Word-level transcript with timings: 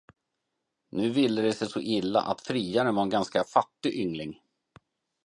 Nu 0.91 1.09
ville 1.09 1.41
det 1.41 1.53
sig 1.53 1.67
så 1.67 1.79
illa, 1.81 2.21
att 2.21 2.41
friaren 2.41 2.95
var 2.95 3.03
en 3.03 3.09
ganska 3.09 3.43
fattig 3.43 3.93
yngling. 3.93 4.39